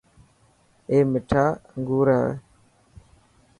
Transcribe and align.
اي 0.89 0.97
مٺا 1.11 1.45
انگور 1.71 2.07
هي. 2.15 2.25